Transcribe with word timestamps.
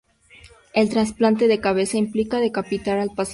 El 0.73 0.89
trasplante 0.89 1.47
de 1.47 1.59
cabeza 1.61 1.95
implica 1.95 2.39
decapitar 2.39 2.97
al 2.97 3.11
paciente. 3.11 3.29